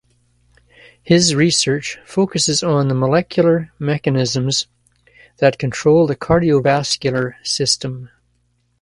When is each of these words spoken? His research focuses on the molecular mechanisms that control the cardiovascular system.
His 1.03 1.35
research 1.35 1.99
focuses 2.07 2.63
on 2.63 2.87
the 2.87 2.95
molecular 2.95 3.71
mechanisms 3.77 4.65
that 5.37 5.59
control 5.59 6.07
the 6.07 6.15
cardiovascular 6.15 7.35
system. 7.45 8.09